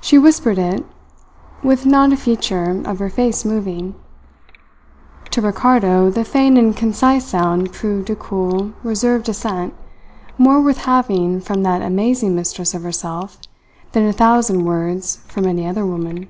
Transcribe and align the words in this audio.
She 0.00 0.18
whispered 0.20 0.56
it 0.56 0.86
with 1.64 1.84
not 1.84 2.12
a 2.12 2.16
feature 2.16 2.80
of 2.84 3.00
her 3.00 3.10
face 3.10 3.44
moving. 3.44 3.96
To 5.32 5.40
Ricardo 5.42 6.10
the 6.10 6.24
faint 6.24 6.56
and 6.56 6.76
concise 6.76 7.26
sound 7.26 7.72
proved 7.72 8.08
a 8.08 8.14
cool, 8.14 8.70
reserved 8.84 9.28
assent, 9.28 9.74
more 10.38 10.62
worth 10.62 10.84
having 10.84 11.40
from 11.40 11.64
that 11.64 11.82
amazing 11.82 12.36
mistress 12.36 12.72
of 12.72 12.84
herself 12.84 13.40
than 13.90 14.06
a 14.06 14.12
thousand 14.12 14.64
words 14.64 15.16
from 15.26 15.44
any 15.44 15.66
other 15.66 15.84
woman. 15.84 16.28